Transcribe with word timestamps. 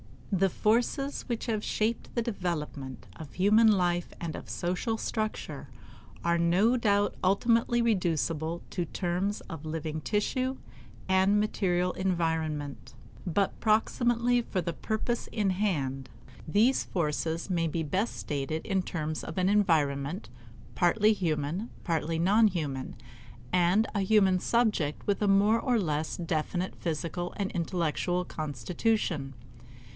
The 0.31 0.49
forces 0.49 1.23
which 1.27 1.45
have 1.45 1.63
shaped 1.63 2.15
the 2.15 2.21
development 2.23 3.05
of 3.17 3.33
human 3.33 3.67
life 3.69 4.13
and 4.19 4.35
of 4.35 4.49
social 4.49 4.97
structure 4.97 5.67
are 6.23 6.37
no 6.39 6.75
doubt 6.75 7.13
ultimately 7.23 7.83
reducible 7.83 8.63
to 8.71 8.85
terms 8.85 9.41
of 9.41 9.65
living 9.65 9.99
tissue 10.01 10.57
and 11.07 11.39
material 11.39 11.91
environment; 11.91 12.93
but 13.27 13.59
proximately 13.59 14.41
for 14.41 14.59
the 14.61 14.73
purpose 14.73 15.27
in 15.31 15.51
hand, 15.51 16.09
these 16.47 16.83
forces 16.85 17.49
may 17.51 17.67
best 17.67 17.91
be 17.91 18.05
stated 18.19 18.65
in 18.65 18.81
terms 18.81 19.23
of 19.23 19.37
an 19.37 19.49
environment, 19.49 20.29
partly 20.73 21.13
human, 21.13 21.69
partly 21.83 22.17
non 22.17 22.47
human, 22.47 22.95
and 23.53 23.85
a 23.93 23.99
human 23.99 24.39
subject 24.39 25.05
with 25.05 25.21
a 25.21 25.27
more 25.27 25.59
or 25.59 25.77
less 25.77 26.17
definite 26.17 26.73
physical 26.77 27.33
and 27.37 27.51
intellectual 27.51 28.25
constitution. 28.25 29.35